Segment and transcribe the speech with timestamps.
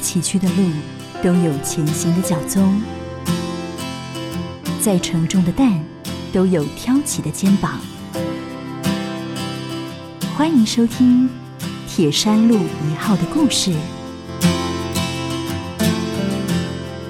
[0.00, 0.70] 崎岖的路
[1.22, 2.80] 都有前行的脚踪，
[4.80, 5.84] 再沉重的担
[6.32, 7.78] 都有挑起的肩膀。
[10.34, 11.28] 欢迎收听
[11.86, 13.72] 《铁山路一号》的故事。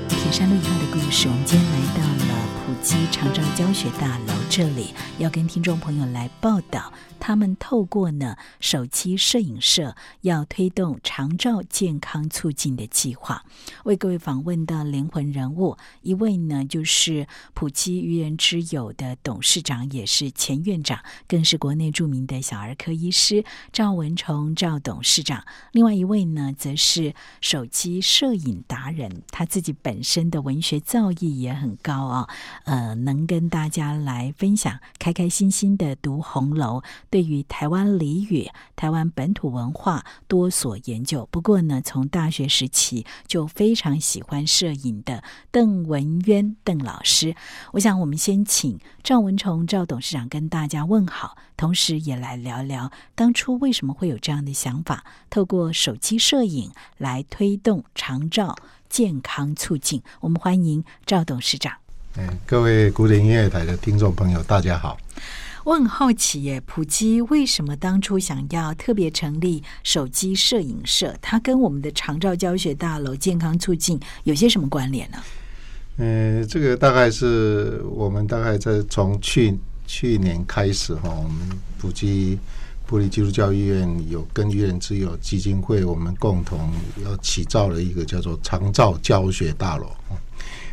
[0.09, 2.35] 铁山路一号的故事，我们今天来到了
[2.67, 6.93] 普基长照教学大楼这里，要跟听众朋友来报道。
[7.23, 13.45] 他们透过呢手机摄影社要推动长照健康促进的计划，
[13.85, 20.99] 为各位访问的灵魂人物，一位呢就是普基愚人之友的董事长，也是前院长，
[21.29, 25.45] 更是国内著名的小儿科医师赵文崇赵董事长。
[25.73, 32.29] 另外一位呢，则是手机摄影达人，他自己本身的文学造诣也很高啊，
[32.65, 36.83] 呃，能跟大家来分享，开开心心的读红楼。
[37.11, 41.29] 对于台湾俚语、台湾本土文化多所研究。
[41.31, 47.37] 不过呢，从大学时期就非常喜欢摄影的邓文渊邓老师。
[47.73, 58.57] 我想，我们先请赵文崇赵董事长跟大家问好，同时也来聊聊当初为什么会有这样的想法，透过手机摄影来推动长照
[58.89, 60.03] 健康促进。
[60.21, 61.80] 我们欢迎赵董事长。
[62.17, 64.99] 嗯，各位古典音乐台的听众朋友，大家好。
[65.63, 71.15] 我很好奇耶，普基为什么当初想要特别成立手机摄影社？
[71.23, 75.19] 它跟我们的长照教学大楼健康促进有些什么关联呢？
[75.99, 82.37] 嗯，这个大概是我们大概在从去去年开始哈，我们普基
[82.87, 86.73] 普利基督教医院有跟医院之友基金会，我们共同
[87.05, 89.87] 要起造了一个叫做长照教学大楼。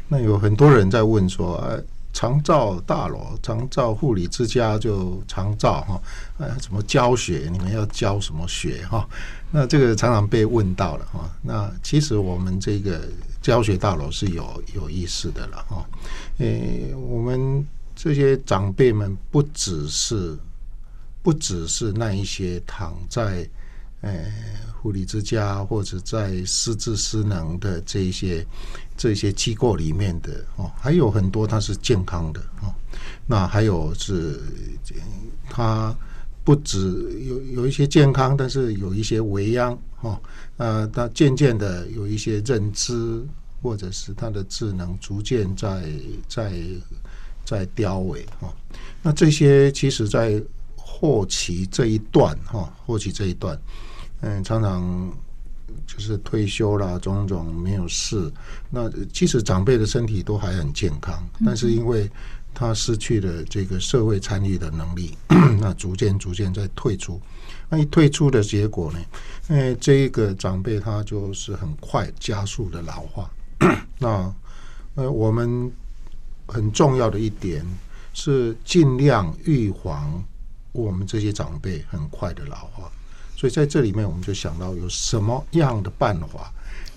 [0.07, 1.81] 那有很多人在问说，哎。
[2.13, 6.01] 长照大楼、长照护理之家就长照哈，
[6.39, 7.47] 哎，怎么教学？
[7.51, 9.07] 你们要教什么学哈？
[9.51, 11.29] 那这个常常被问到了哈。
[11.43, 13.07] 那其实我们这个
[13.39, 15.85] 教学大楼是有有意思的了哈。
[16.39, 17.63] 诶，我们
[17.95, 20.35] 这些长辈们不只是
[21.21, 23.47] 不只是那一些躺在。
[24.01, 24.13] 呃，
[24.79, 28.45] 护理之家或者在失智失能的这一些
[28.97, 32.73] 这些机构里面的哦，还有很多它是健康的哦。
[33.25, 34.41] 那还有是
[35.49, 35.95] 它
[36.43, 36.79] 不止
[37.27, 40.19] 有有一些健康，但是有一些为殃哦。
[40.57, 43.23] 呃，它渐渐的有一些认知，
[43.61, 45.83] 或者是它的智能逐渐在
[46.27, 46.53] 在
[47.45, 48.51] 在凋萎哈。
[49.03, 50.41] 那这些其实，在
[50.75, 53.59] 后期这一段哈，后期这一段。
[54.21, 55.13] 嗯，常常
[55.87, 58.31] 就是退休啦，种种没有事。
[58.69, 62.07] 那即使长辈的身体都还很健康，但是因为
[62.53, 65.17] 他失去了这个社会参与的能力，
[65.59, 67.19] 那逐渐逐渐在退出。
[67.69, 68.99] 那一退出的结果呢？
[69.47, 73.29] 哎，这一个长辈他就是很快加速的老化。
[73.99, 74.33] 那
[74.95, 75.71] 呃，我们
[76.47, 77.65] 很重要的一点
[78.13, 80.23] 是尽量预防
[80.71, 82.91] 我们这些长辈很快的老化。
[83.37, 86.51] 所以在这里面，我们就想到有什么样的办法，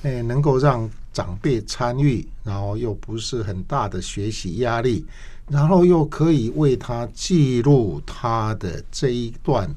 [0.05, 5.05] 诶，能够让长辈参与，然后又不是很大的学习压力，
[5.49, 9.71] 然后又可以为他记录他的这一段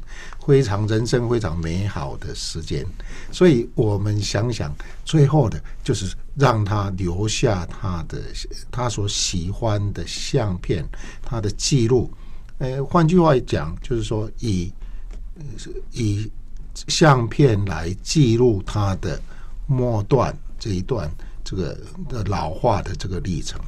[0.45, 2.85] 非常人生非常美好的时间。
[3.29, 4.73] 所以我们想想，
[5.03, 8.21] 最后的就是让他留下他的
[8.71, 10.87] 他所喜欢的相片，
[11.21, 12.09] 他的记录。
[12.59, 14.71] 诶，换句话讲，就是说以
[15.91, 16.31] 以。
[16.87, 19.19] 相片来记录它的
[19.67, 21.09] 末段这一段
[21.43, 21.77] 这个
[22.09, 23.59] 的老化的这个历程。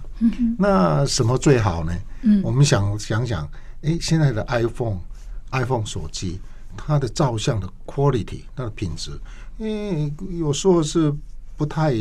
[0.57, 1.93] 那什么最好呢？
[2.21, 3.47] 嗯，我们想想想，
[3.83, 6.39] 哎，现在的 iPhone，iPhone 手机，
[6.77, 9.11] 它的照相的 quality，它的品质，
[9.59, 11.13] 嗯，有时候是
[11.57, 11.93] 不太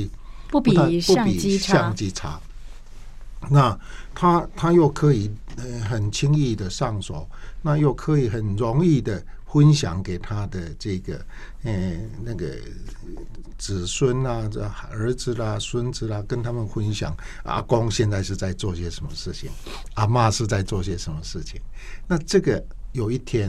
[0.48, 1.72] 不比相机差。
[1.74, 2.40] 相机差。
[3.50, 3.78] 那
[4.14, 5.30] 它它又可以
[5.86, 7.28] 很轻易的上手，
[7.60, 9.22] 那又可以很容易的。
[9.54, 11.24] 分享给他的这个，
[11.62, 11.92] 呃，
[12.24, 12.56] 那个
[13.56, 14.60] 子孙啊，这
[14.90, 19.48] 儿子啦、孙子啦，跟他们分享阿公现在是在做些什么事情，
[19.94, 21.60] 阿妈是在做些什么事情。
[22.08, 22.60] 那这个
[22.90, 23.48] 有一天，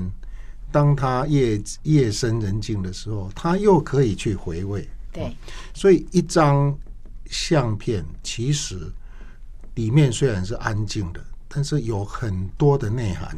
[0.72, 4.88] 当他夜夜深人静的时候，他又可以去回味。
[5.12, 5.36] 对，
[5.74, 6.78] 所以一张
[7.32, 8.80] 相片其实
[9.74, 13.36] 里面虽然是安静的，但是有很多的内涵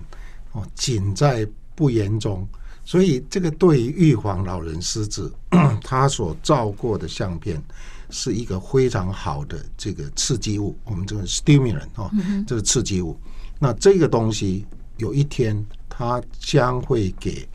[0.51, 1.47] 哦，仅在。
[1.77, 2.47] 不严重，
[2.83, 5.31] 所以这个对于预防老人失智，
[5.83, 7.61] 他所照过的相片
[8.09, 10.75] 是一个非常好的这个刺激物。
[10.85, 12.09] 我们这个 stimulant 哦，
[12.47, 13.15] 这个刺激物。
[13.59, 14.65] 那这个东西
[14.97, 17.47] 有一天，它将会给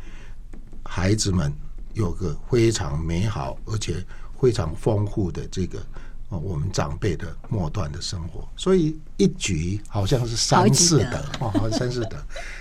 [0.84, 1.52] 孩子们
[1.94, 4.04] 有个非常美好而且
[4.40, 5.84] 非常丰富的这个
[6.32, 12.16] 呃我们长辈的末端的生活，所以一举好像是三四等哦，三四德，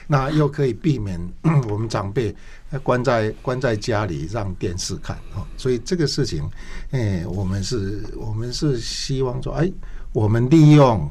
[0.07, 1.17] 那又可以避免
[1.69, 2.35] 我们长辈
[2.83, 6.43] 关在关在家里让电视看哦，所以这个事情，
[6.91, 9.71] 哎，我们是我们是希望说，哎，
[10.11, 11.09] 我们利用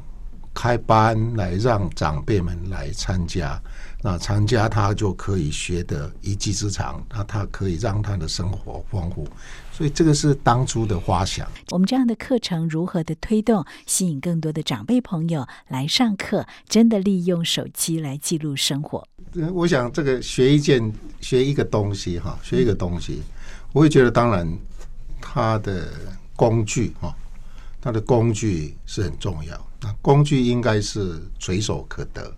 [0.53, 3.61] 开班来让长辈们来参加。
[4.03, 9.29] 那参加他就可以学得一技之长，那他可以让他的生活丰富，
[9.81, 11.51] 所以这个是当初的花想。
[11.71, 16.47] 我们这样的课程如何的推动，吸引更多的长辈朋友来上课？
[16.69, 19.03] 真的利用手机来记录生活？
[19.55, 20.93] 我想这个学一件
[21.23, 23.23] 学一个东西哈，学一个东西，
[23.73, 24.47] 我会觉得当然
[25.19, 25.89] 它的
[26.37, 27.17] 工具哈，
[27.81, 29.67] 它的工具是很重要。
[29.81, 32.31] 那工具应该是随手可得。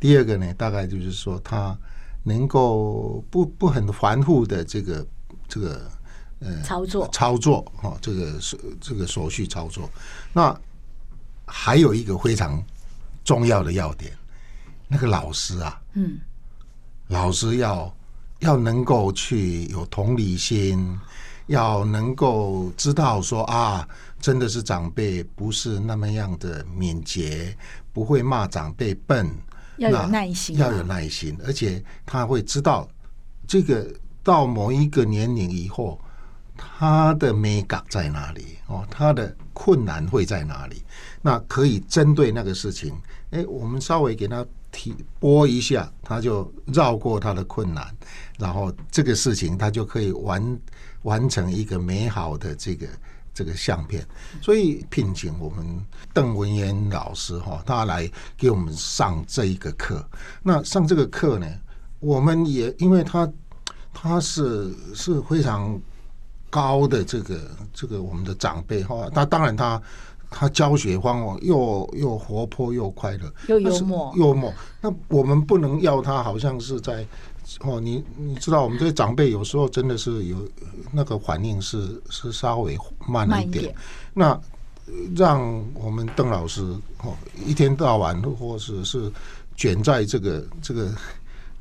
[0.00, 1.76] 第二个呢，大概就是说，它
[2.22, 5.06] 能够不不很繁复的这个
[5.46, 5.90] 这个
[6.40, 9.88] 呃操作操作哈，这个手这个手续操作。
[10.32, 10.58] 那
[11.46, 12.62] 还有一个非常
[13.24, 14.12] 重要的要点，
[14.86, 16.18] 那个老师啊，嗯，
[17.08, 17.94] 老师要
[18.40, 20.98] 要能够去有同理心，
[21.46, 23.88] 要能够知道说啊，
[24.20, 27.56] 真的是长辈不是那么样的敏捷，
[27.92, 29.28] 不会骂长辈笨。
[29.78, 32.88] 要有耐心，要有耐心，而且他会知道
[33.46, 33.88] 这个
[34.24, 36.00] 到某一个年龄以后，
[36.58, 40.82] 他的美感在哪里哦，他的困难会在哪里？
[41.22, 42.92] 那可以针对那个事情，
[43.30, 47.86] 哎，我们稍微给他提拨一下，他就绕过他的困难，
[48.36, 50.58] 然后这个事情他就可以完
[51.02, 52.86] 完成一个美好的这个。
[53.34, 54.04] 这个相片，
[54.42, 55.64] 所以聘请我们
[56.12, 60.04] 邓文渊老师哈，他来给我们上这一个课。
[60.42, 61.46] 那上这个课呢，
[62.00, 63.30] 我们也因为他
[63.94, 65.80] 他是是非常
[66.50, 67.40] 高的这个
[67.72, 69.80] 这个我们的长辈哈，那当然他
[70.30, 77.06] 他教学方法又又活泼又快乐又幽默幽默，那我们不能要他好像是在。
[77.60, 80.36] 哦，你你知道，我们这些长辈有时候真的是有
[80.92, 83.74] 那个反应是是稍微慢了一点。
[84.12, 84.38] 那
[85.16, 86.60] 让我们邓老师
[87.02, 87.16] 哦，
[87.46, 89.10] 一天到晚或者是
[89.56, 90.92] 卷在这个这个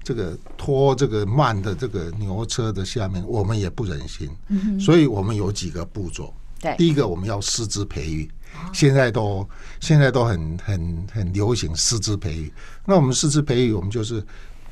[0.07, 4.29] 这个拖这个慢的这个牛车的下面，我们也不忍心。
[4.47, 6.33] 嗯所以我们有几个步骤。
[6.61, 8.31] 对，第一个我们要师资培育，
[8.71, 9.45] 现在都
[9.81, 12.53] 现在都很很很流行师资培育。
[12.85, 14.23] 那我们师资培育，我们就是。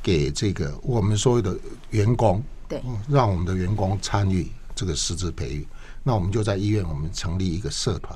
[0.06, 1.58] 给这个我们所有的
[1.90, 2.80] 员工，对，
[3.10, 5.68] 让我们的员工参与这个师资培育。
[6.04, 8.16] 那我们就在医院，我们成立一个社团，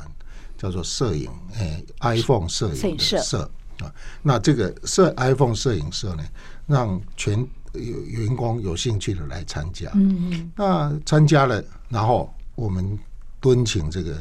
[0.55, 3.49] 叫做摄影，哎，iPhone 摄影社
[3.79, 3.91] 啊。
[4.21, 6.23] 那这个摄 iPhone 摄影社呢，
[6.69, 7.37] 让全
[7.73, 9.89] 有员工有兴趣的来参加。
[9.95, 10.51] 嗯嗯。
[10.55, 12.97] 那参加了，然后我们
[13.41, 14.15] 敦请这个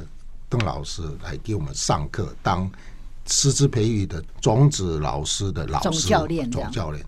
[0.49, 2.69] 邓老师来给我们上课，当
[3.27, 7.05] 师资培育的种子老师的老师总教练，总教练。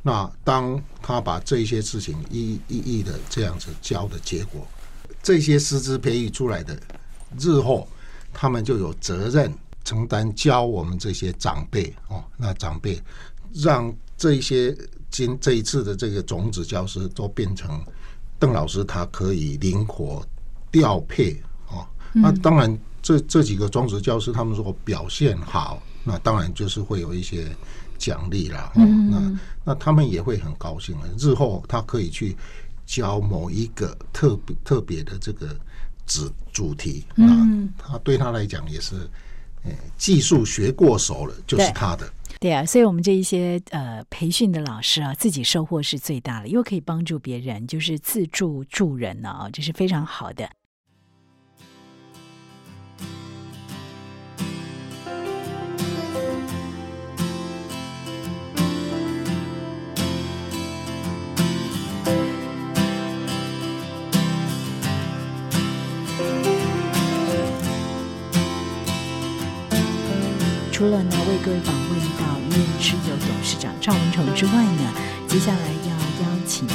[0.00, 4.66] 那当他把这些事情一一一的这样子教的结果，
[5.22, 6.78] 这些师资培育出来的，
[7.38, 7.88] 日后
[8.32, 9.52] 他们就有责任
[9.82, 12.22] 承担教我们这些长辈哦。
[12.36, 13.00] 那长辈
[13.54, 14.76] 让这一些
[15.10, 17.80] 今这一次的这个种子教师都变成
[18.38, 20.26] 邓老师，他可以灵活
[20.70, 21.86] 调配哦。
[22.12, 27.54] 那当然，这这几个种子教师他们如果表现好，那当然就是会有一些。
[27.96, 31.08] 奖励啦，那那他们也会很高兴了。
[31.16, 32.36] 日后他可以去
[32.84, 35.56] 教某一个特别特别的这个
[36.04, 37.48] 主主题，啊，
[37.78, 39.08] 他对他来讲也是，
[39.62, 42.12] 呃，技术学过手了，就是他的。
[42.44, 50.50] 对啊，所以我们这一些呃培训的老师啊，自己收获是最大的，又可以帮助别人，就是自助助人呢啊，这是非常好的。
[70.70, 71.83] 除了呢为各位访
[72.54, 74.94] 问到医院持有董事长赵文崇之外呢，
[75.28, 75.88] 接下来要
[76.22, 76.74] 邀请到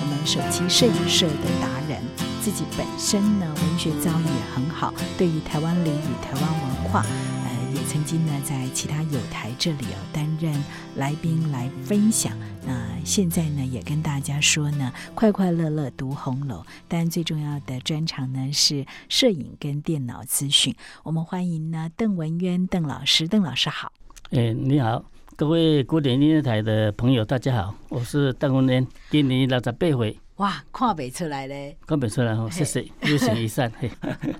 [0.00, 2.02] 我们手机摄影社的达人，
[2.40, 7.04] 自己本身呢文学造诣也很好，对于台湾俚语、台湾文化。
[7.44, 10.52] 呃也曾经呢，在其他友台这里哦担任
[10.96, 12.36] 来宾来分享。
[12.66, 16.64] 那现在呢，也跟大家说呢，快快乐乐读红楼。
[16.86, 20.74] 但最重要的专长呢，是摄影跟电脑资讯。
[21.02, 23.26] 我们欢迎呢，邓文渊邓老师。
[23.26, 23.90] 邓老师好。
[24.34, 25.04] 哎，你好，
[25.36, 30.18] 各位古典音乐台的朋友，大家好，我是邓文莲，今年六十八岁。
[30.36, 33.70] 哇，看不出来嘞，看不出来哦，谢谢，有形一善。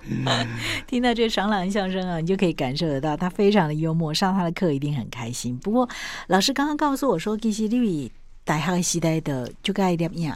[0.87, 5.55] 听到这爽朗笑声啊，你就可以感受得到他非常的幽默，上他的课一定很开心。
[5.59, 5.87] 不过
[6.25, 8.11] 老师刚刚告诉我说，其实你
[8.43, 10.35] 大学时代的就该点样。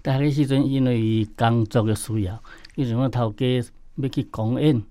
[0.00, 2.42] 大学时阵因为工作的需要，
[2.76, 3.44] 因为我头家
[3.96, 4.82] 要去公演，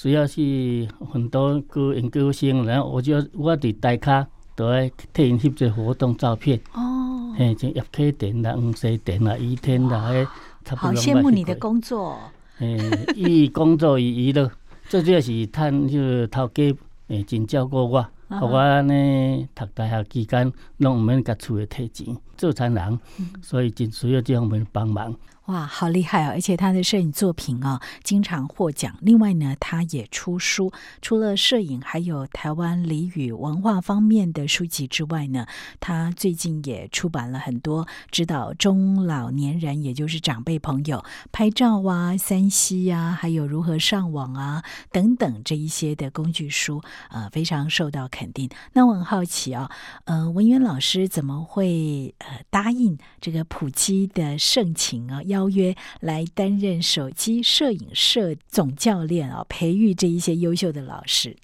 [0.00, 4.26] 需要是很多个研究生，然后我就我伫台卡
[4.56, 6.58] 都爱替因翕做活动照片。
[6.72, 10.26] 哦，嘿，像叶启田啦、黄西田啦、伊天啦，迄
[10.64, 10.88] 差不多。
[10.88, 12.18] 好羡慕你的工作。
[12.60, 12.78] 诶，
[13.14, 14.50] 伊工作伊娱乐，
[14.88, 16.74] 最主要是趁就头家
[17.08, 22.98] 诶真照顾我，互我安尼读大学期间，拢毋免甲厝诶摕钱，做餐人，
[23.42, 25.14] 所以真需要这方面帮忙。
[25.50, 26.28] 哇，好厉害啊！
[26.28, 28.96] 而且他的摄影作品啊，经常获奖。
[29.00, 30.70] 另外呢，他也出书，
[31.02, 35.46] 除了摄影，还有台湾俚语文化方面的书籍之外呢，
[35.80, 48.48] 他最近也出版了很多指导中老年人，也就是长辈朋友拍照啊、三 C 啊，还有如何上网啊等等这一些的工具书，呃，非常受到肯定。
[48.74, 49.68] 那我很好奇啊，
[50.04, 55.20] 呃，文渊老师怎么会呃答应这个普基的盛情啊？
[55.24, 61.34] 要邀约来担任手机摄影社总教练啊，培育这一些优秀的老师。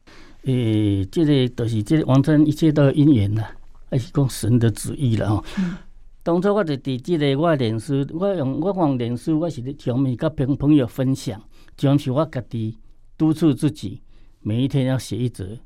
[0.44, 3.56] 诶，这个都是这完全一切都有因缘啦，
[3.90, 5.44] 还是讲神的旨意了哦。
[6.22, 11.40] 当初我就伫这个我脸书，我用我用脸书，我是咧上面甲朋朋友分享，
[11.76, 12.76] 就是我家己
[13.16, 14.02] 督促自己，
[14.40, 15.56] 每一天要写一则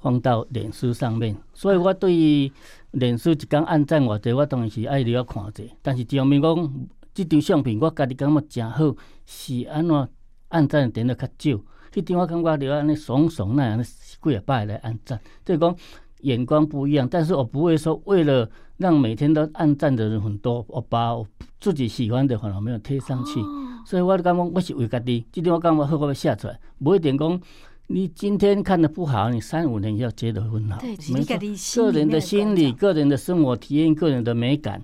[0.00, 1.34] 放到脸书上面。
[1.54, 2.52] 所以我对于
[2.92, 5.64] 脸书一讲按赞偌济，我当然是爱了看者。
[5.80, 6.72] 但是上面讲。
[7.14, 10.08] 即张相片我家己感觉诚好，是安怎
[10.48, 11.60] 按赞点的较少？
[11.92, 15.76] 迄张我感觉着安尼爽爽那样，几啊摆来按赞，即讲
[16.22, 17.06] 眼光不一样。
[17.10, 21.26] 但是我不会说为了让每天都按赞的人很多，我把我
[21.60, 23.40] 自己喜欢的反而没有贴上去。
[23.84, 26.58] 所以我感觉我是为家己，即张我感觉好，我要写出来。
[26.82, 27.40] 不一定讲
[27.88, 30.80] 你今天看的不好，你三五年要觉得很好。
[30.80, 34.82] 对，个人的心理、个人的生活体验、个人的美感。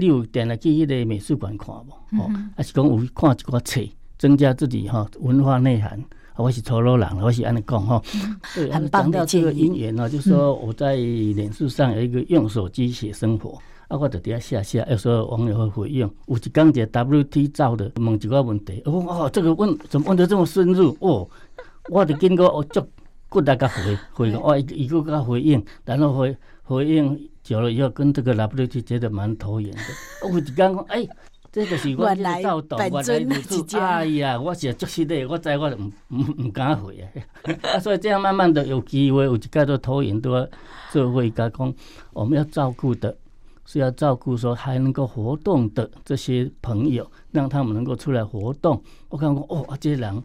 [0.00, 2.18] 你有定来去迄个美术馆看无？
[2.18, 3.82] 哦，还是讲有看一寡册，
[4.18, 6.02] 增加自己哈文化内涵。
[6.36, 8.00] 我是粗鲁人，我是安尼讲哈。
[8.54, 20.96] 对，很棒的这个姻缘呢，就说我在脸书上有一个用手机写生活，啊，我就底下写写，有时候网友会回应，有一讲个 W T 照的问一个问题，哦哦，这个问怎么问得这么深入？
[21.00, 21.28] 哦，
[21.90, 22.82] 我就经过我足
[23.28, 27.29] 骨力甲回回哦，一一个个回应，然后回回应。
[27.42, 29.82] 久了以后，跟这个 W T 觉得蛮投缘的。
[30.30, 31.08] 我就讲讲，哎，
[31.50, 33.78] 这个是我来照动，我来付出。
[33.78, 37.08] 哎呀，我是足实的，我知我唔唔唔敢回啊。
[37.72, 40.46] 啊，所以这样慢慢的有机会，有一介多投缘都
[40.92, 41.74] 做会加讲，
[42.12, 43.16] 我们要照顾的，
[43.64, 48.82] 是要照顾说还能够活动的这些朋友，让他们能够出来活动。
[49.08, 50.22] 我讲讲，哦，这些人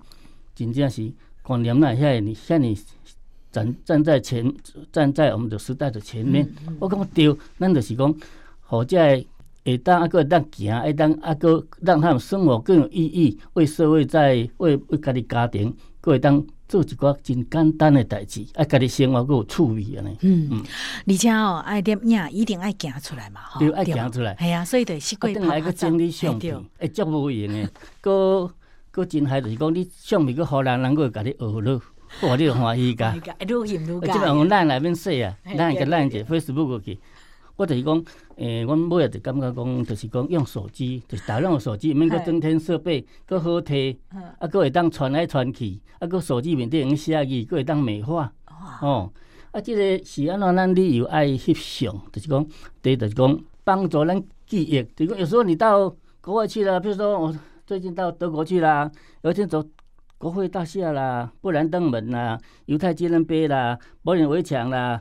[0.54, 2.78] 真正是观念那遐你像你。
[3.56, 4.54] 站站在前，
[4.92, 6.46] 站在我们的时代的前面。
[6.78, 8.14] 我感觉对，咱就是讲，
[8.64, 8.98] 或者
[9.64, 20.18] 会当阿个当行，会当阿个让他们生活更有意义，为社会在为为家己家庭，各会当做一寡真简单的代志，爱家己生活够有趣味安尼。
[20.22, 20.64] 嗯嗯，
[21.08, 24.36] 而且哦，爱点影一定爱行出来嘛，对，爱行出来。
[24.38, 27.70] 系啊，所以得习惯拍个整理相片，会足无用的。
[28.02, 28.52] 个
[28.92, 31.80] 个真害就是讲，你相片个好人能够家己学了。
[32.22, 33.20] 我你欢喜噶，即
[34.20, 36.98] 个我咱内面说啊，咱个咱个 Facebook 去，
[37.58, 38.06] 我就是讲，
[38.38, 43.98] 诶，阮每日就感觉讲，就是讲用手机，就是大量手机，免个增添设备，个好摕，
[44.40, 48.32] 啊，个会当传来传去，啊，个手机面顶用写字，个会当美化，
[48.82, 49.12] 哦，
[49.52, 52.48] 啊，即个是安怎咱旅游爱翕相，就是讲，
[52.82, 57.36] 第一就是讲帮助咱记忆，就讲有时候你到国外去了，比如说我
[57.68, 58.90] 最近到德国去啦，
[59.22, 59.62] 有一天走。
[60.26, 65.00] 国会大厦啦，布兰登门啦，犹太纪念碑啦，柏林围墙啦，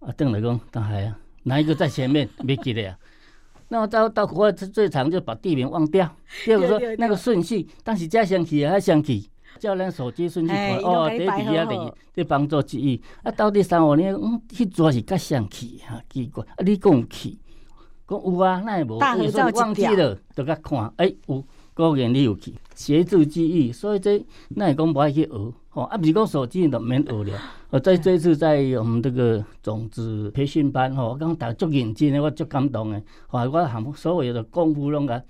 [0.00, 2.28] 啊，邓来讲，当海啊，哪一个在前面？
[2.44, 2.94] 没记得啊。
[3.68, 6.14] 那到到国外最长就把地名忘掉。
[6.44, 13.02] 第二个说那个顺序，当时加上去还想起，叫咱手机顺序看哦，第第二第这帮助记忆。
[13.22, 16.44] 啊，到第三五年，嗯，去做是较想去哈，奇怪。
[16.44, 17.38] 啊，你讲去，
[18.06, 21.42] 讲有啊，那也无，有时候忘记了，就甲看，哎，有。
[21.80, 27.40] 个人你有去协助记忆，所以这那也讲不爱去学，吼啊，不是讲手机都免学了。
[27.70, 35.22] 我 在这次在我们这个种子培训班，吼，我讲大足认真诶，我足感动诶，吼，我含所有的功夫拢个，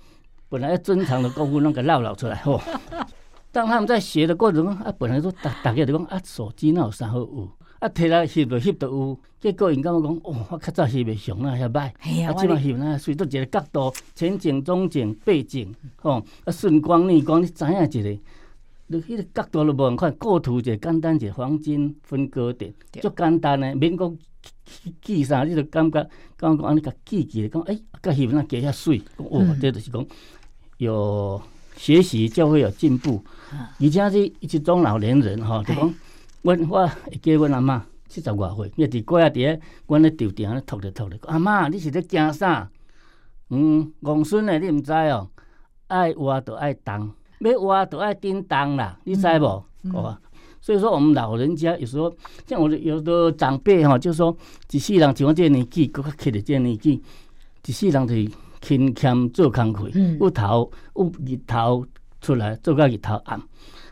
[0.49, 2.59] 本来要珍藏的功夫拢个唠唠出来，吼。
[3.53, 7.49] 当他们在学的过程中，啊，本来说大大家就讲啊，手机那有啥好学？
[7.81, 11.87] 啊，摕来翕就翕着有，结果因感觉讲，哦，我较早翕袂上啊，遐歹，
[12.27, 18.21] 啊，即摆翕那随到一个角度，前景、中景、背景，吼，啊，顺光、逆光，你知影一个？
[18.85, 22.71] 你迄个角度都无人看，构图者简单者，黄金分割点，
[23.01, 24.15] 足简单诶，免讲
[25.01, 26.07] 记啥，你就感觉，
[26.37, 30.05] 感觉讲安尼甲记记咧，讲诶，甲翕那加遐水，哦，这就是讲
[30.77, 31.41] 有
[31.75, 33.23] 学习就会有进步，
[33.79, 35.91] 而且是一种老年人吼，就讲。
[36.41, 41.19] 阮我会记阮阿嬷七十外岁，伊伫过啊伫咧，阮咧吊顶咧托咧托咧。
[41.27, 42.69] 阿嬷，你是咧惊啥？
[43.49, 45.29] 嗯，戆孙诶，你毋知哦。
[45.87, 49.65] 爱活着爱动，要活着爱叮当啦，你知无？
[49.93, 50.17] 哦，
[50.61, 52.13] 所以说我们老人家有时候，
[52.47, 54.35] 像我的有的长辈吼，就说
[54.71, 57.01] 一世人像我这年纪，搁较克的这年纪，
[57.65, 58.31] 一世人就是
[58.61, 61.85] 勤俭做工课，有头有日头
[62.21, 63.41] 出来做到日头暗，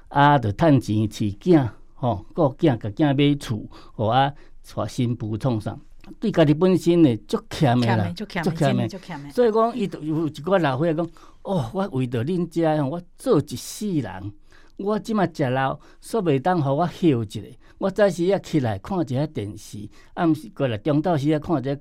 [0.08, 1.70] 啊，着趁钱饲囝。
[2.00, 5.78] 吼，个囝甲囝买厝，互啊，娶新妇创啥？
[6.20, 8.88] 对家己本身诶足欠诶啦，足欠诶，
[9.32, 11.12] 所以讲伊就有一寡老岁仔讲，
[11.44, 14.34] 哦，我为着恁遮，我做一世人，
[14.78, 17.42] 我即马食老，煞袂当互我休一下。
[17.78, 21.78] 我早时啊起来看一下电视，暗时过来中昼时啊看一下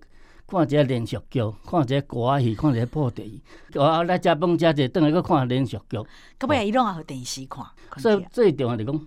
[0.47, 3.41] 看一下连续剧，看一下歌戏，看一下破电影。
[3.75, 5.97] 我来食饭食者，等来搁看连续剧。
[6.39, 7.65] 到尾伊拢也互电视看。
[7.97, 9.07] 所以最重要就讲。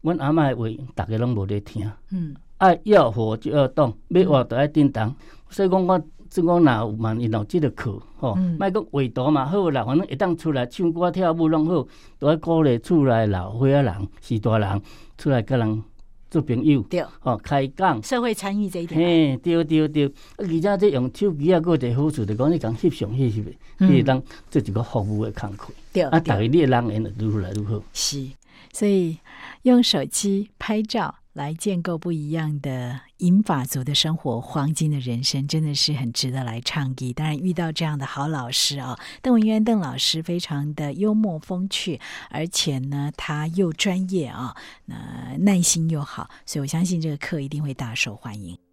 [0.00, 1.90] 阮阿嬷话，逐个拢无咧听。
[2.10, 5.14] 嗯，爱要活就要动，要活就爱叮当。
[5.50, 11.86] 所以讲，我即讲若有万一有即个课，吼，莫讲画图嘛好啦，反正会当出来唱歌跳舞拢好，
[12.18, 14.82] 都爱鼓励厝内老岁仔人、是大人
[15.16, 15.82] 出来甲人
[16.30, 16.80] 做朋友。
[16.82, 18.02] 对，吼，开讲。
[18.02, 19.00] 社会参与这一点。
[19.00, 20.06] 嘿，对对对。
[20.06, 23.52] 啊，而且这用手机啊，个一个好处，就讲你讲翕相翕翕的，
[23.86, 25.72] 你当做一个服务的工课。
[25.92, 26.02] 对。
[26.02, 27.82] 啊，逐个你人缘就愈来愈好。
[27.92, 28.24] 是。
[28.70, 29.16] 所以，
[29.62, 37.12] 用手机拍照来建构不一样的银法族的生活，黄金的人生，真的是很值得来倡议。
[37.12, 42.00] 当然，遇到这样的好老师啊，邓文渊邓老师非常的幽默风趣，
[42.30, 48.67] 而且呢，他又专业啊，那耐心又好，所以我相信这个课一定会大受欢迎。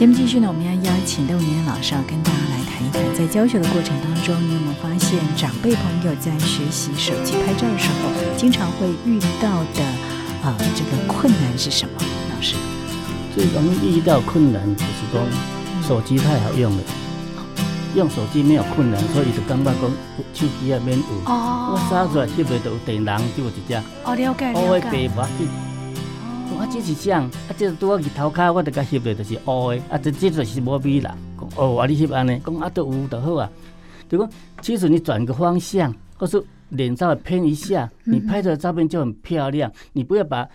[0.00, 9.84] 节目继续呢，我们要邀请邓文渊老师跟大家来谈一谈，在教学的过程当中，你有没有发现长辈朋友在学习手机拍照的时候，经常会遇到的
[10.42, 12.00] 呃这个困难是什么？
[12.34, 12.56] 老师，
[13.34, 15.20] 最容易遇到困难就是说
[15.86, 16.82] 手机太好用了，
[17.94, 19.82] 用手机没有困难，所以就感觉讲
[20.32, 21.04] 手机也免有。
[21.26, 23.74] 哦，我扫出来翕的都有电人，就一只。
[24.04, 24.60] 哦，了解了解。
[24.66, 25.69] 我
[26.66, 31.16] 只是想，啊，这拄我日头卡，我得甲翕的，就是乌的，啊，这这就是无美啦。
[31.38, 33.50] 讲哦，啊，你翕安尼，讲啊，都有就好啊。
[34.08, 39.70] 就讲，其实你转个方向，或是脸稍微偏一下，你拍的照片就很漂亮。
[39.92, 40.48] 你不要把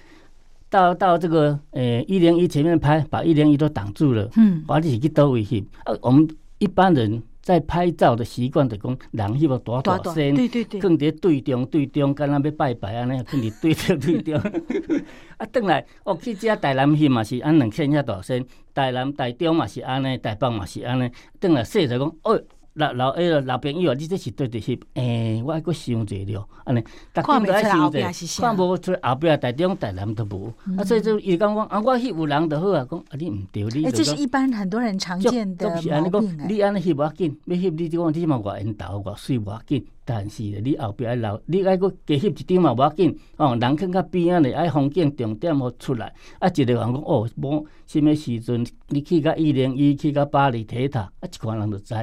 [0.70, 4.30] 到到这个呃一零一前面拍，把一零一都挡住了。
[4.36, 5.64] 嗯，把你是去倒位翕。
[5.84, 6.28] 啊，我们
[6.60, 7.22] 一般人。
[7.46, 10.36] 在拍照的习惯就讲，人迄个大大声，
[10.82, 14.34] 放伫对中对中，敢若要拜拜安尼，放伫对中对中。
[15.38, 21.08] 啊，转来哦，去遮台南翕嘛是安两千遐大声，台南台中嘛是安尼，台北嘛是安尼。
[21.40, 22.42] 转来说着讲，哦。
[22.76, 26.84] 老老迄个老朋友啊，你这是对对翕，诶，我还阁想者了，安尼，
[27.14, 33.86] 看不出来后边看无出后壁台中台南都无，啊，所以就伊讲讲啊，我翕有人就好啊，讲啊，你毋对，你。
[33.86, 51.96] 诶，这是一般很多人常见的毛病你安尼翕无要紧，要翕你就讲你嘛偌缘投偌水无要紧，但是你后壁爱留，你爱阁加翕一张嘛无要紧，哦，人更较边仔咧，爱风景重点好出来，啊，一个人讲哦，无什物时阵你去到一零一，去到巴黎铁塔，啊，一群人就知。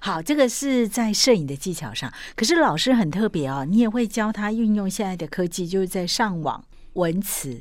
[0.00, 2.12] 好，这个是在摄影的技巧上。
[2.36, 6.62] 可是老师很特别哦，你也会教他运用现在的科技，就是在上网
[6.94, 7.60] 文词。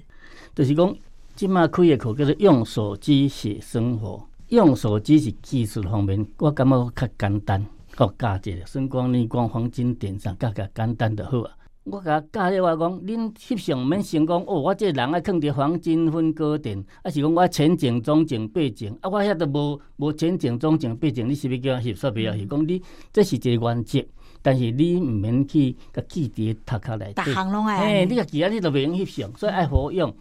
[0.55, 0.95] 就是讲，
[1.35, 4.27] 今麦开的课叫做用手机写生活。
[4.49, 7.63] 用手机是技术方面，我感觉较简单，
[7.95, 11.51] 较价值，声光、逆光、黄金点上，较较简单就好啊。
[11.91, 14.61] 我甲教你话讲，恁翕相免成功哦。
[14.61, 22.47] 我这人爱放伫黄金分割点，啊是讲我前景、中景、背景，啊我遐都无无前景、中景、背景，你是要叫我翕煞不要翕？
[22.47, 24.05] 讲你这是一个原则，
[24.41, 27.23] 但是你毋免去甲记伫头壳内底。
[27.23, 27.79] 逐项拢爱。
[27.79, 30.15] 嘿，你甲记啊，你都袂用翕相，所以爱好用。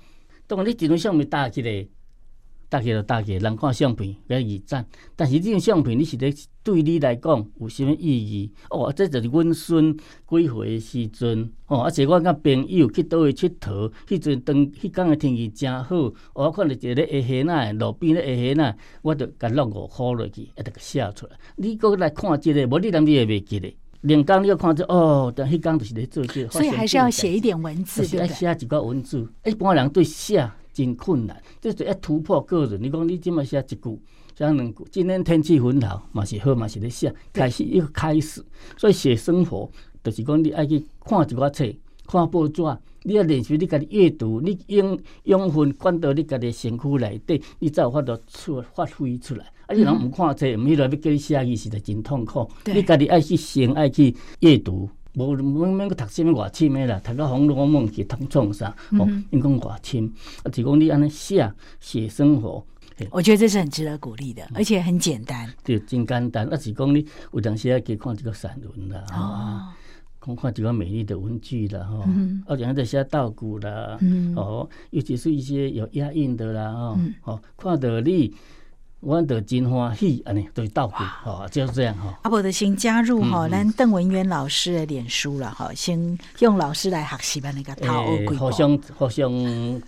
[0.47, 1.87] 当然你一张相咪搭起来。
[2.69, 8.53] 大家就大家，人看相片比较易赞，但是这种相片你是咧对你来讲有啥物意义？
[8.71, 21.33] 哦，这就是阮孙几岁时阵，哦，而且我甲朋友去倒位佚佗，迄阵当迄天的天气真好，我看到一个下下那路边咧下下那，我就甲落五箍落去，一直写出来。
[21.57, 23.75] 你搁来看即个，无你当你会袂记咧。
[24.03, 28.29] 两工你要看这哦，但迄工就是咧做这，所以还是要写一点文字，对不对？
[28.29, 30.49] 写一个文字，一般人对写
[30.79, 32.81] 真困难，就是要突破个人。
[32.81, 34.01] 你讲你即么写一句，
[34.37, 34.87] 写两句？
[34.93, 38.45] 今天天气很好，嘛是好，嘛是咧写，开始又开始。
[38.77, 39.69] 所以写生活，
[40.05, 41.65] 就是讲你爱去看一寡册，
[42.07, 42.63] 看报纸。
[43.03, 49.45] 你要练习你家己阅读，你养养分灌到你家己身躯内底，你才有法度出发挥出来。
[49.67, 52.49] 啊，你人毋看册，毋迄落要叫你写字，实在真痛苦。
[52.67, 58.75] 你家己爱去想爱去阅读，无免免去读什物外深诶啦，读到《红楼梦》是读创啥？
[58.99, 62.65] 哦，因讲外深，啊，是讲你安尼写写生活。
[63.11, 65.49] 我觉得这是很值得鼓励的，而且很简单。
[65.65, 66.47] 对，真简单。
[66.49, 69.05] 啊，是讲你有当时啊去看一个散文啦。
[69.13, 69.75] 哦。
[70.21, 72.05] 看看一个美丽的文具啦，哈，
[72.45, 73.97] 而且还在写稻谷啦，
[74.35, 78.35] 哦，尤其是一些有押韵的啦，哦，哦，看到你，
[79.01, 82.09] 我著真欢喜，安尼对稻谷，哦，就是这样吼。
[82.23, 88.37] 啊，无著先加入吼，咱邓文渊老师的脸书了吼，先用老师来学习安尼个陶欧贵。
[88.37, 89.33] 互相互相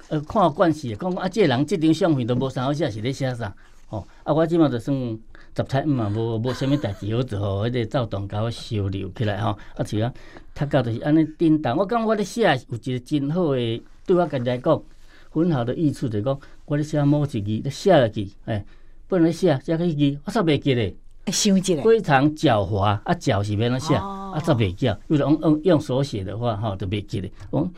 [0.08, 3.52] 呃看关系，讲啊，这人即张相片都无啥好写，是咧写啥？
[3.88, 5.18] 吼，啊，我即马就算。
[5.52, 10.10] 十七嘛，无无啥物代志好做吼，迄个躁动甲我收留起来吼，啊是啊，
[10.54, 11.76] 读到就是安尼叮当。
[11.76, 14.80] 我感觉我咧写有一个真好诶，对我家己来讲，
[15.28, 18.64] 很好的益处就是讲，我咧写某一字，咧写落去，哎，
[19.10, 20.94] 本来写写起字，我煞袂记咧，
[21.26, 27.30] 想一个非常狡猾，啊狡是免怎写，啊煞袂记，有用用用手写的话吼，就袂记咧。
[27.50, 27.68] 我，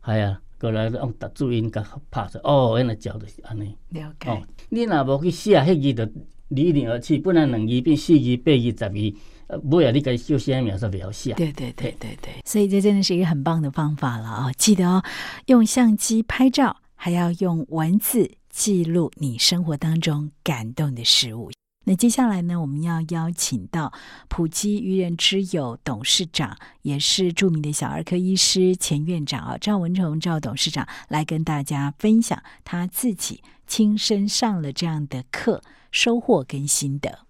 [0.00, 3.74] 哎呀，过来用打注音甲拍出，哦，原来教就是安尼。
[3.90, 4.30] 了解。
[4.30, 6.12] 哦，你若无去写迄字，就。
[6.48, 9.16] 离你而去，不然两字变四字、八字、十字，
[9.46, 11.32] 呃，不要你该修写描述描写。
[11.32, 14.52] 对对对对对，所以这真的是一个很棒的方法了啊！
[14.58, 15.02] 记得哦，
[15.46, 21.50] 用相机拍照，还要用文字记录你生活当中感动的事物。
[21.84, 23.92] 那接下来呢，我们要邀请到
[24.28, 35.60] 普基愚人之友董事长，也是著名的小儿科医师、前院长啊赵文崇赵董事长来跟大家分享他自己亲身上了这样的课。
[35.94, 37.26] 收获跟心得。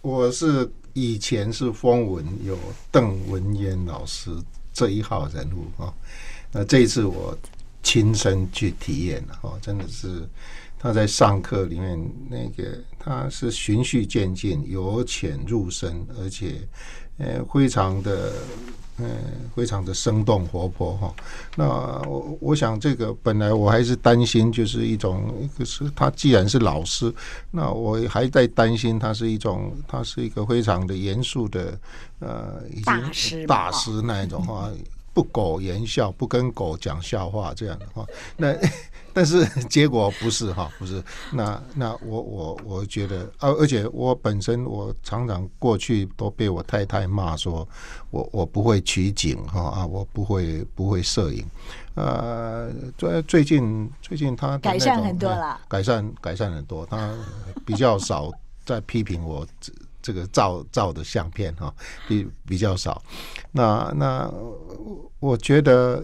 [0.00, 2.56] 我是以前是风文有
[2.92, 4.30] 邓文渊老师
[4.72, 5.92] 这一号人物啊，
[6.52, 7.36] 那这一次我
[7.82, 10.28] 亲身去体验了，真的是
[10.84, 16.56] 他在上课里面那个他是循序渐进，由浅入深，而且
[17.16, 18.30] 呃非常的。
[18.96, 19.08] 嗯，
[19.56, 21.12] 非常的生动活泼哈。
[21.56, 21.64] 那
[22.08, 27.12] 我我想，这个本来我还是担心，就是一种，可是他既然是老师，
[27.50, 31.76] 那我还在担心他是一种，他是一个非常的严肃的，
[32.20, 34.70] 呃，大师大师那一种哈，
[35.12, 38.56] 不苟言笑，不跟狗讲笑话这样的话，那。
[39.14, 41.02] 但是结果不是哈， 不是。
[41.32, 47.66] 那那我我我觉得，而而且我本身我常常过去都被我太太骂说，
[48.10, 51.44] 我我不会取景哈啊，我不会不会摄影，
[51.94, 57.14] 呃，最最近最近他改善很多了，改善改善很多，他
[57.64, 58.32] 比较少
[58.66, 59.72] 在批评我这
[60.02, 61.72] 这个照照的相片哈，
[62.08, 63.00] 比比较少，
[63.52, 64.28] 那那
[65.20, 66.02] 我觉得。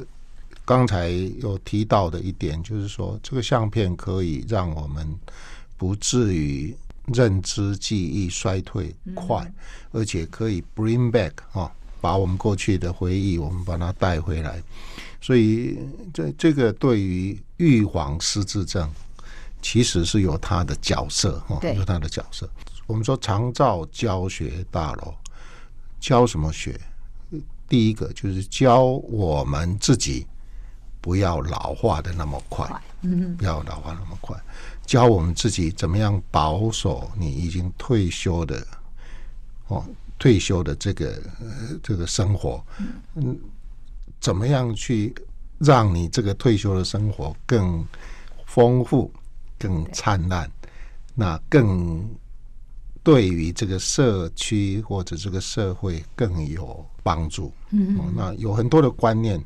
[0.70, 1.08] 刚才
[1.42, 5.04] 有提到的一点，就是说这个相片可以让我们
[5.76, 6.72] 不至于
[7.06, 9.52] 认知记忆衰退快，
[9.90, 14.62] 而且可以 bring back 哈，把我们过去的回忆，我们把它带回来。
[15.20, 15.76] 所以
[16.14, 18.88] 这这个对于预防失智症，
[19.60, 22.48] 其实是有它的角色哈，有它的角色。
[22.86, 25.12] 我们说长照教学大楼
[25.98, 26.80] 教什么学？
[27.68, 30.24] 第一个就是教我们自己。
[31.00, 32.68] 不要老化的那么快，
[33.00, 34.36] 嗯，不要老化那么快，
[34.84, 38.66] 教我们自己怎么样保守你已经退休的
[39.68, 39.82] 哦，
[40.18, 41.10] 退休的这个
[41.40, 42.62] 呃这个生活，
[43.14, 43.38] 嗯，
[44.20, 45.14] 怎么样去
[45.58, 47.82] 让你这个退休的生活更
[48.44, 49.10] 丰富、
[49.58, 50.50] 更灿烂，
[51.14, 52.06] 那更
[53.02, 57.50] 对于这个社区或者这个社会更有帮助。
[57.70, 59.42] 嗯，那有很多的观念。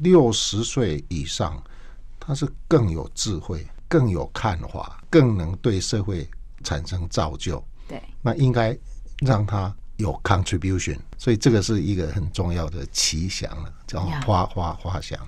[0.00, 1.62] 六十岁以上，
[2.18, 6.28] 他是更有智慧、更有看法、更能对社会
[6.62, 7.62] 产生造就。
[7.88, 8.76] 对，那应该
[9.18, 15.18] 让他有 contribution，所以这个是一个很重要的奇想了，叫花花花想。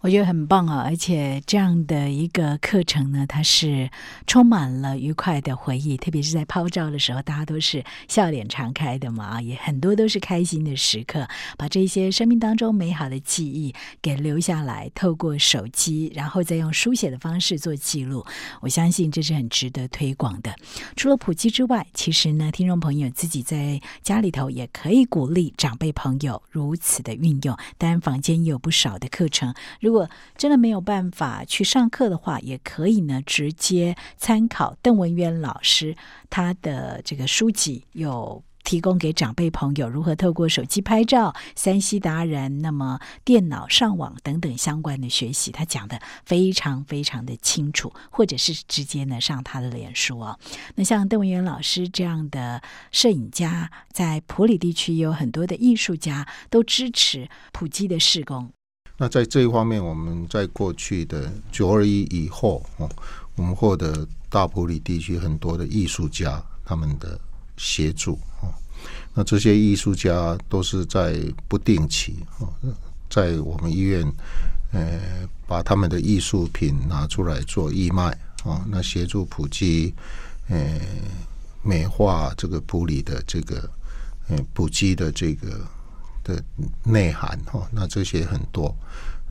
[0.00, 0.84] 我觉得很棒啊！
[0.86, 3.90] 而且这样的一个课程呢，它是
[4.28, 18.24] 充满了愉快的回忆，特别是在抛照的时候，大家都是笑脸常开的嘛啊，也很多都是开心的时刻，把这些生命当中美好的记忆给留下来，透过手机，然后再用书写的方式做记录。
[18.60, 20.54] 我相信这是很值得推广的。
[20.94, 27.58] 除了普及之外，其实呢，听众朋友自己在家里头也可以鼓励长辈朋友如此的运用。
[27.76, 29.52] 当然，房间也有不少的课程。
[29.88, 35.96] 如果真的没有办法去上课的话，也可以呢，直接参考邓文渊老师
[36.28, 50.38] 他的这个书籍，有提供给长辈朋友如何透过手机拍照、三 C 达人、那么电脑上网等等相关的学习，他讲的非常非常的清楚，或者是直接呢上他的脸书哦。
[50.74, 52.60] 那像邓文渊老师这样的
[52.92, 58.52] 摄影家，在普里地区有很多的艺术家都支持普基的施工。
[59.00, 62.90] 那在这一方面，我们在过去的九二一以后，哦，
[63.36, 67.16] 我们获得大埔里地区很多的艺术家他们的
[67.56, 68.50] 协助，哦，
[69.14, 72.52] 那这些艺术家都是在不定期，哦，
[73.08, 74.04] 在我们医院，
[74.72, 75.00] 呃，
[75.46, 78.10] 把他们的艺术品拿出来做义卖，
[78.42, 79.94] 哦，那协助普及，
[80.48, 80.80] 呃，
[81.62, 83.70] 美化这个普里的这个，
[84.26, 85.64] 呃，普及的这个。
[86.28, 86.44] 的
[86.84, 88.74] 内涵哈，那这些很多。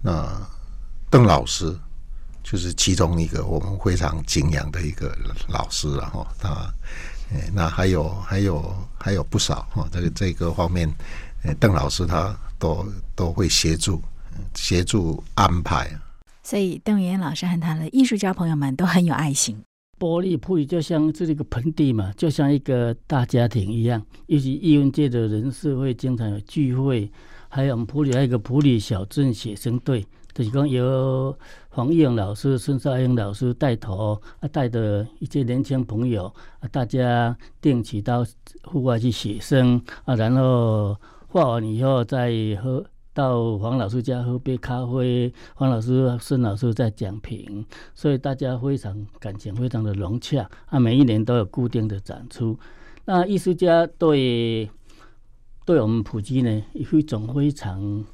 [0.02, 0.28] 那
[1.10, 1.78] 邓老师
[2.44, 5.16] 就是其中一个我们非常敬仰的一个
[5.48, 6.28] 老师了哈。
[6.40, 6.50] 他，
[7.32, 9.88] 哎，那还有还有还有不少哈。
[9.92, 10.92] 这个这个方面，
[11.60, 14.02] 邓老师他都都会协助
[14.56, 15.90] 协助安排。
[16.42, 19.62] 所以邓元老师和他的艺术家朋友们都很有爱心。
[20.00, 24.02] 玻璃铺就像这是一个盆地嘛，就像一个大家庭一样。
[24.28, 27.12] 尤其艺文界的人士会经常有聚会，
[27.50, 31.36] 还有我们普里还有一个普里小镇写生队，就是讲由
[31.70, 36.26] 黄义勇老师、孙少英老师带头啊，带着一些年轻朋友
[36.60, 38.26] 啊，大家定期到
[38.64, 40.96] 户外去写生啊，然后
[41.28, 42.32] 画完以后再
[42.62, 42.86] 喝。
[43.18, 50.48] 到黄老师家喝杯咖啡，黄老师、孙老师在讲评，所以大家非常感情非常的融洽。
[50.68, 52.56] 啊，每一年都有固定的展出。
[53.06, 54.70] 那艺术家对
[55.66, 58.06] 对我们普及呢，有一种非常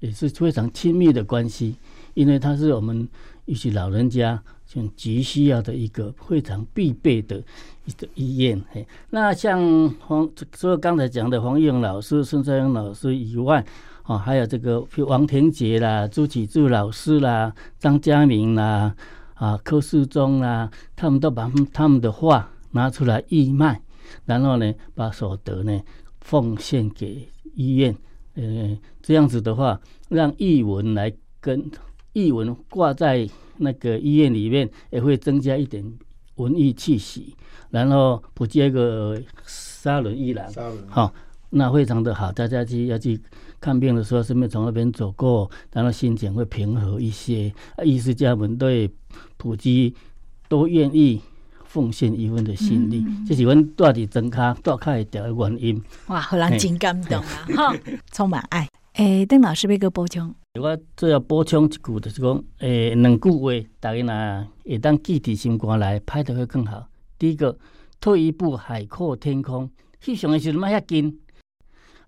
[0.00, 1.76] 也是非常亲密的关系，
[2.12, 3.08] 因为他是我们
[3.46, 7.42] 一些老人家像急需要的一个非常必备的
[7.86, 8.62] 一个医院。
[8.70, 13.64] 嘿，那像黄，除了刚才讲的黄义勇老师、孙少英老师以外，
[14.04, 18.94] 哦，还有这个王庭杰啦、朱启柱老师啦、张嘉明啦、
[19.34, 23.80] 啊柯世忠啦，他们都把他们的画拿出来义卖，
[24.26, 25.80] 然后呢，把所得呢
[26.20, 27.96] 奉献给医院。
[28.34, 31.70] 呃，这样子的话，让译文来跟
[32.12, 35.84] 译文挂在那个医院里面，也会增加一点
[36.36, 37.36] 文艺气息。
[37.70, 40.50] 然后补接一个沙轮一栏，
[40.88, 41.14] 好，
[41.50, 43.20] 那非常的好，大家去要去。
[43.60, 47.52] 看病的时候，顺便从那边走过，然后心情会平和一些。
[47.76, 48.90] 啊，医师家们对
[49.36, 49.94] 普及
[50.48, 51.20] 都愿意
[51.64, 55.82] 奉献一份的心力，这是阮大伫增卡大开掉的原因。
[56.06, 57.46] 哇，好让真感动啊！
[57.54, 57.76] 哈，
[58.10, 58.66] 充满爱。
[58.94, 66.88] 诶，邓老师要个补充，我最要补充一句，就是讲，诶，两句话，大家若会当记伫心肝来，拍得会更好。
[67.18, 67.56] 第一个，
[68.00, 69.70] 退一步海阔天空，
[70.02, 71.18] 翕相的时阵莫遐紧。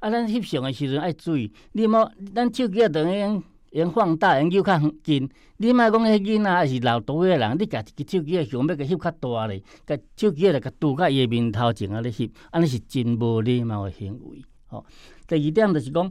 [0.02, 5.30] 啊，咱翕相的时阵爱注意，你莫咱手机啊，等于用放大，用又较近。
[5.58, 14.44] 你莫讲迄囡仔还是老多诶人，你家己手机啊相要甲翕较大咧，甲手机啊甲拄甲伊诶面头前啊咧翕，安尼是真无礼貌诶行为。
[14.66, 14.84] 吼，
[15.28, 16.10] 第二点就是讲，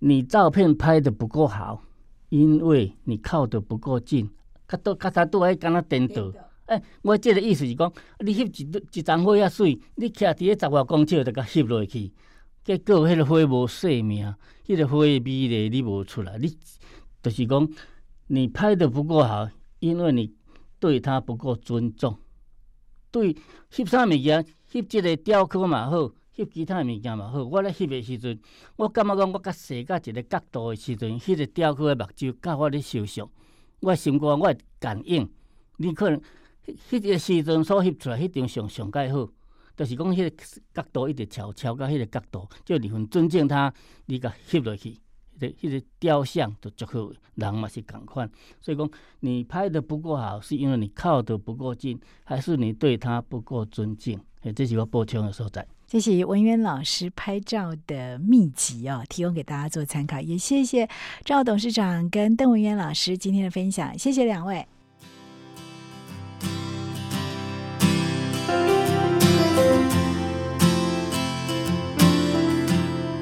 [0.00, 1.80] 你照片拍的不够好，
[2.28, 4.28] 因为你靠得不够近，
[4.66, 6.32] 较多较早拄爱敢若颠倒。
[6.66, 12.12] 诶，我即个意思是讲，你翕一一张花遐水，你徛伫咧十外公尺就甲翕落去。
[12.64, 16.56] 结果，迄个花无生命，迄个花美丽你无出来，你
[17.20, 17.68] 就是讲
[18.28, 19.48] 你拍的不够好，
[19.80, 20.32] 因为你
[20.78, 22.16] 对他不够尊重。
[23.10, 23.36] 对
[23.70, 25.96] 翕啥物件，翕即个雕刻嘛好，
[26.36, 27.44] 翕其他物件嘛好。
[27.44, 28.40] 我咧翕的时阵，
[28.76, 33.28] 我感觉讲我甲踅到一个角度的时阵，迄个雕刻的目睭甲我咧相像，
[33.80, 35.28] 我心肝我会感应。
[35.78, 36.20] 你可能
[36.88, 39.28] 迄个时阵所翕出来，迄张相上介好。
[39.76, 40.30] 就是讲，迄个
[40.74, 43.72] 角度一直调调到迄个角度，就你很尊敬他，
[44.06, 44.98] 你甲翕落去，
[45.38, 48.30] 迄个迄个雕像就足好，人嘛是共款。
[48.60, 54.20] 所以讲，你拍的不够好，是因为你靠得不够近，还是你对他不够尊敬？
[54.56, 55.64] 这是我补充的所在。
[55.86, 60.20] 这是文渊老师拍照的秘籍哦，提供给大家做参考。
[60.20, 60.88] 也谢谢
[61.24, 64.66] 赵董事长跟邓文渊老师今天的分享，谢谢两位。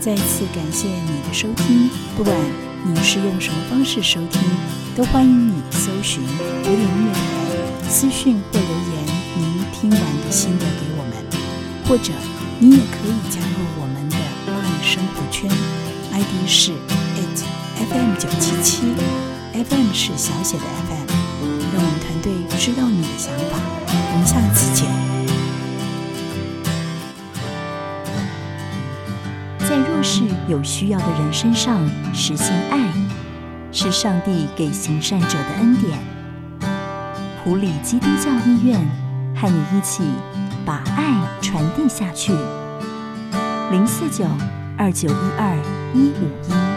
[0.00, 2.34] 再次感谢你的收听，不管
[2.84, 4.40] 你是用什么方式收听，
[4.96, 6.22] 都欢迎你搜寻
[6.62, 7.20] 古典音乐台
[7.86, 11.12] 私讯或留言您听完的心得给我们，
[11.86, 12.14] 或者
[12.58, 14.16] 你也可以加入我们的
[14.48, 15.50] LINE 生活圈
[16.12, 17.44] ，ID 是 it
[17.76, 18.82] FM 九七七
[19.52, 21.12] ，FM 是小写的 FM，
[21.74, 24.40] 让我们团队知道你的想法，我们下
[30.50, 31.78] 有需要的人身上
[32.12, 32.92] 实现爱，
[33.70, 35.96] 是上帝给行善者的恩典。
[37.42, 38.80] 普里基督教医院
[39.36, 40.02] 和你一起
[40.66, 42.32] 把爱传递下去。
[43.70, 44.24] 零四九
[44.76, 45.56] 二九一二
[45.94, 46.69] 一五一。